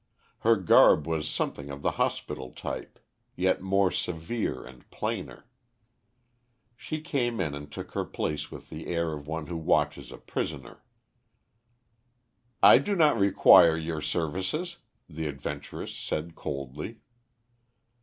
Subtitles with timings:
[0.39, 2.97] Her garb was something of the hospital type,
[3.35, 5.45] yet more severe and plainer.
[6.75, 10.17] She came in and took her place with the air of one who watches a
[10.17, 10.83] prisoner.
[12.63, 14.77] "I do not require your services,"
[15.07, 17.01] the adventuress said coldly.